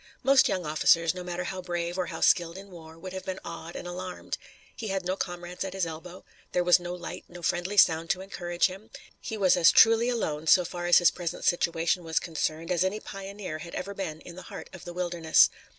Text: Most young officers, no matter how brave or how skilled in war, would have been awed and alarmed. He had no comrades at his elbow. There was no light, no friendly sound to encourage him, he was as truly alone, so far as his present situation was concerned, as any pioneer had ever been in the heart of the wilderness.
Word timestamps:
Most 0.23 0.49
young 0.49 0.65
officers, 0.65 1.13
no 1.13 1.23
matter 1.23 1.43
how 1.43 1.61
brave 1.61 1.95
or 1.95 2.07
how 2.07 2.21
skilled 2.21 2.57
in 2.57 2.71
war, 2.71 2.97
would 2.97 3.13
have 3.13 3.23
been 3.23 3.39
awed 3.45 3.75
and 3.75 3.87
alarmed. 3.87 4.35
He 4.75 4.87
had 4.87 5.05
no 5.05 5.15
comrades 5.15 5.63
at 5.63 5.73
his 5.75 5.85
elbow. 5.85 6.25
There 6.53 6.63
was 6.63 6.79
no 6.79 6.95
light, 6.95 7.25
no 7.29 7.43
friendly 7.43 7.77
sound 7.77 8.09
to 8.09 8.21
encourage 8.21 8.65
him, 8.65 8.89
he 9.19 9.37
was 9.37 9.55
as 9.55 9.71
truly 9.71 10.09
alone, 10.09 10.47
so 10.47 10.65
far 10.65 10.87
as 10.87 10.97
his 10.97 11.11
present 11.11 11.45
situation 11.45 12.03
was 12.03 12.17
concerned, 12.19 12.71
as 12.71 12.83
any 12.83 12.99
pioneer 12.99 13.59
had 13.59 13.75
ever 13.75 13.93
been 13.93 14.21
in 14.21 14.35
the 14.35 14.41
heart 14.49 14.71
of 14.73 14.85
the 14.85 14.93
wilderness. 14.93 15.51